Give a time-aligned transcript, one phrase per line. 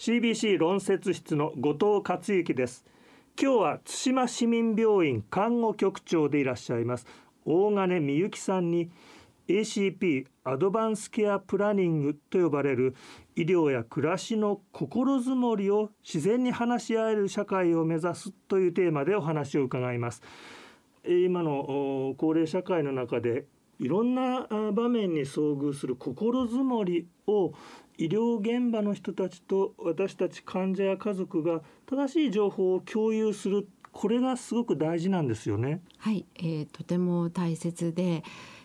[0.00, 2.86] CBC 論説室の後藤克之です。
[3.38, 7.06] 今日は対馬市民病院看護局長でいらっしゃいます。
[7.44, 8.90] 大金美幸さんに
[9.46, 12.94] ACP アドバンスケアプランニングと呼ばれる
[13.36, 20.22] 医療や暮らしの心づもりを自然に話し合える社会を目指すというテーマでお話を伺います。
[21.04, 23.44] 今の高齢社会の中で
[23.80, 27.54] いろんな場面に遭遇する心づもりを
[27.96, 35.80] 医療現場の人たちと私たち患者や家族が正しい情報を共有するこれがすごく大事なんですよね。
[35.98, 38.22] はい、えー、とても大切で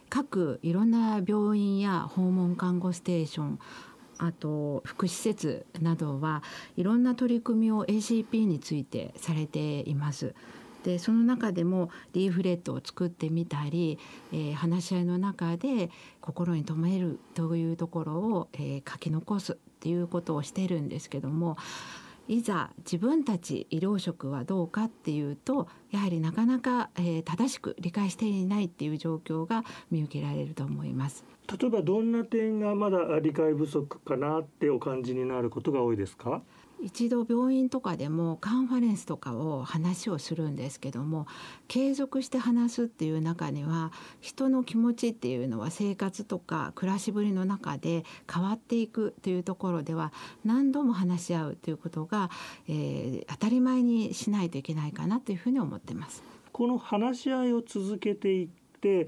[0.09, 3.59] 各いろんな病院や訪問看護ステーション
[4.17, 6.43] あと福祉施設などは
[6.75, 10.35] いろんな取り組みを ACP についてされています。
[10.85, 13.97] でその中でもリーフレットを作ってみたり、
[14.31, 15.89] えー、話し合いの中で
[16.21, 21.57] 心に留めるというところを、えー、書き残すっていうことをしてるんですけども
[22.27, 31.34] いざ自分たち医療職はどうかっていうとやはりなかなか、えー、正しく理解していないっていう状況が見受けられると思います。
[31.47, 36.41] 例えばどんな点がまだ理解不足かなってお感じになることが多いですか？
[36.81, 41.25] 一度病院とかでもカンファレンスとかを話をするんですけども
[41.69, 50.11] 継続して話すっていう中には人の気持ちっていうのは生活とか暮らしぶりの中で変わっていくというところでは
[50.43, 52.29] 何度も話し合うということが、
[52.67, 56.23] えー、当たり前にしないといけないかなというふうに思ってます。
[56.51, 58.47] この話し合いを続けていっ
[58.81, 59.07] て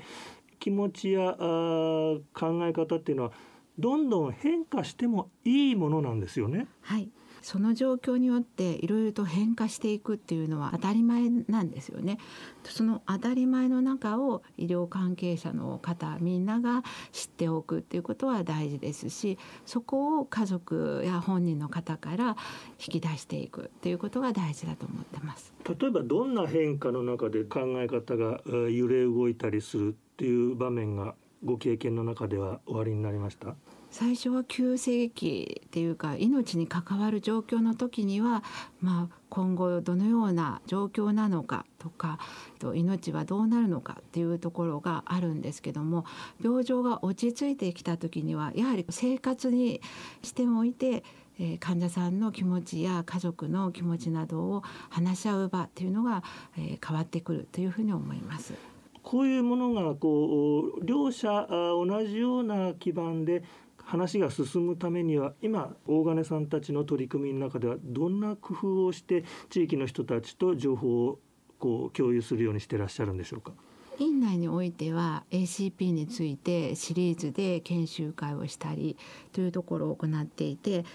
[0.60, 2.22] 気持ちや考
[2.64, 3.32] え方っていうのは
[3.78, 6.68] どんどん変化してもいいものなんですよね。
[6.82, 7.10] はい
[7.42, 12.18] その状況によっていろいろと変化していくっていうのは当たり前なんですよね。
[12.64, 22.36] その当たり前の中を医療関係者の方みんなが知っておくっていうことは大事ですしそこを家族や本人の方から
[22.80, 25.54] 引き出していくっていうことが大事だと思ってます。
[25.80, 33.56] 例えばどんな変化の中で考え方が揺れ動いたりするっていう場面がご経験の中ではおありになりました？
[33.90, 38.44] 最初は急性期っていうか命に関わる状況の時には、
[38.82, 42.20] まあ、今後どのような状況なのかとか
[42.60, 46.06] と命はどうなるのかっていうところがあるんですけども
[46.44, 49.82] 病状が落ち着いてきた時にはやはり生活に
[50.22, 51.04] しておいて
[51.40, 56.24] え患者さんの気持ちや家族の気持ちなどを話し合う場っていうのが、
[56.58, 58.56] え変わってくるというふうに思います。
[59.04, 63.42] こういうものがこう両者同じような基盤で
[63.88, 71.20] 話が進むためには今大金さんたちの取り組みの中ではどんな工夫をして地域の人たちと情報を
[71.58, 73.54] こう共有するようにしてらっしゃるんでしょうか？
[73.98, 78.98] 院内においては ACP についてシリーズで研修会をしたり
[79.32, 80.86] というところを行っていて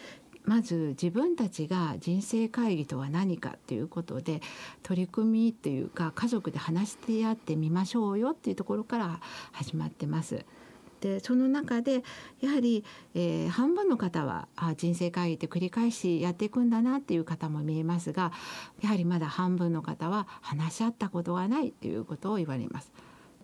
[0.44, 4.40] まず自分たちが人生会議とは何かということで
[4.82, 9.20] 取り組みというか家族で話してやってみましょうよっていうところから
[9.52, 10.44] 始まってます。
[11.02, 12.04] でその中で
[12.40, 18.30] やはり、えー、半分の方はあ人生会議って繰り返しやっていくんだなっていう方も見えますが
[18.80, 22.92] やはりまだ半分の方は話し合ったことがないということを言われます。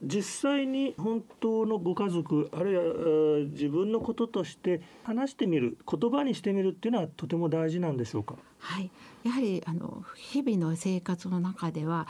[0.01, 8.37] 実際に本当のご家族あるいは自分のこととして話してみる言葉にしてみるっていうのはとても大事なんでしょうか？
[8.61, 8.93] はい。
[9.25, 12.07] やはりあの日々の生活の中では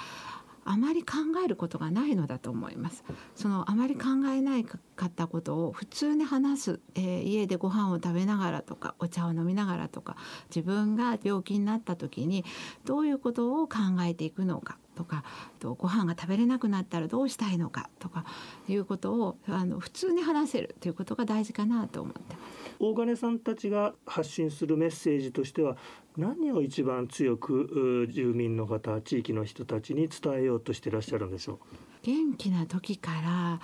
[0.67, 3.03] あまり考えることがないのだと思います。
[3.35, 4.03] そのあまり考
[4.37, 10.17] えないかったことを普通に話す、えー、家でご飯を食べながらとかお茶を飲みながらとか
[10.55, 12.45] 自分が病気になった時に
[12.85, 15.23] どういうことを考えていくのかとか
[15.61, 18.25] とご飯が食べれなくなったらどうしたいのかとか
[18.69, 22.37] いうことをあの普通に話せるということが大事かなと思って。
[22.81, 25.77] 大金さんたちが発信するメッセージとしては
[26.17, 31.59] 何を一番強く住民の方地域の人たちに伝えようとしていらっしゃるんでしょう？
[32.03, 33.61] 元気な時から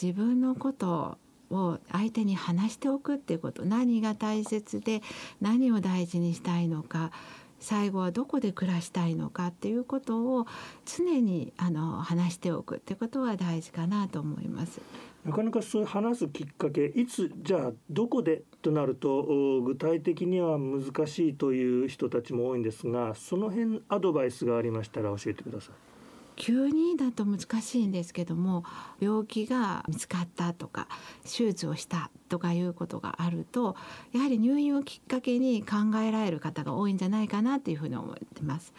[0.00, 1.18] 自分のこと
[1.50, 5.02] を相手に話しておくっていうこと何が大切で
[5.40, 7.12] 何を大事にしたいのか
[7.58, 10.46] 最後はどこで暮らしたいのかっていうことを
[10.84, 14.80] 常にあの話しておくってことは大事かなと思います。
[15.24, 25.95] なかなかそういう話すきっかけいつじゃあどこでとなると具体的には難しいという人たちも多いんですがその辺アドバイスがありましたら教えてください。
[26.36, 28.64] 急にだと難しいんですけども
[29.00, 30.86] 病気が見つかったとか
[31.24, 33.76] 手術をしたとかいうことがあると
[34.12, 38.72] やはり入院をきっかけに考えられる方が多いんじゃないかなというふうに思ってます。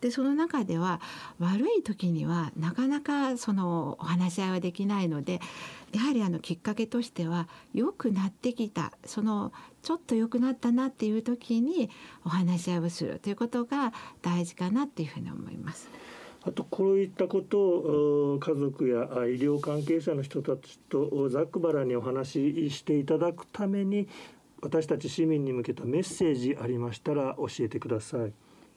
[0.00, 1.00] でその中では
[1.38, 5.40] 悪い時にはなかなかそのお話し合いはできないので
[5.92, 9.52] やはりあのきっかけとしては良くなってきたその
[9.82, 11.88] ちょっと良くなったなっていう時に
[12.24, 15.88] お話し合いをするということが大事かなっていうふうに思います。
[16.46, 17.58] あとこういったこと
[18.34, 24.08] を家族や医療関係者の人たちとざっくばらにお話ししていただくために
[24.60, 28.32] 私たち市民に向けたメッセージありましたら教えてください。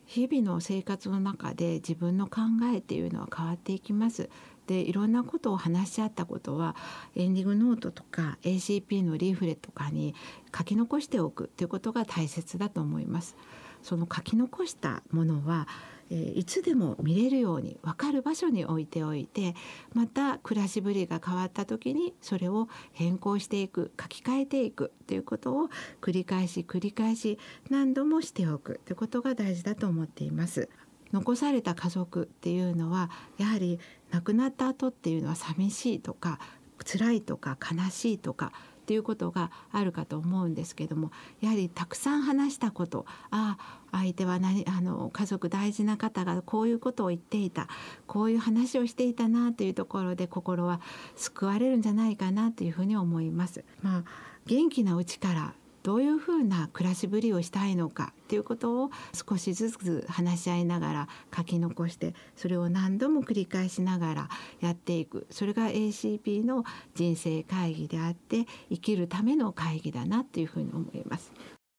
[0.05, 2.39] 日々の生活の中で自分の考
[2.73, 4.29] えっていうのは変わっていきます。
[4.65, 6.75] でいろんなことを話し合ったことは
[7.15, 10.15] エンディングノートとか ACP のリーフレットとかに
[10.57, 13.35] 書き残しておくということが大切だと思います。
[13.81, 15.67] その書き残したものは
[16.09, 19.55] えいつでも見れるように分かる場所に置いておいて
[19.93, 25.69] また暮らしぶりが変わった時にそれを変更していく書き換えていくということを
[26.01, 27.37] 繰り返し繰り返し
[27.69, 30.69] 何度もしておくということが大事だと思っています。
[31.13, 33.79] 残された家族っていうのはやはり
[34.11, 36.37] 亡くなった後っていうのは寂しいとか
[36.83, 38.51] 辛いとか悲しいとか
[38.87, 41.11] っていうことがあるかと思うんですけども
[41.41, 43.57] やはりたくさん話したことあ
[43.91, 47.67] あ相手は何あの家族大事な方がこういうことを言っていた
[48.05, 50.79] こういう話をしていたなというところで心は
[51.17, 53.65] 救われるんじゃないかなというふうに思います。
[53.81, 54.03] まあ、
[54.45, 55.53] 元気なうちから
[55.87, 64.29] どういうふうな暮らしぶりをしたいのかっていうことを少しずつ話し合いながら書き残してそれを何度も繰り返しながら
[64.59, 71.31] やっていくそれが ACP の人生会議であって生きるための会議だなっていうふうに思います。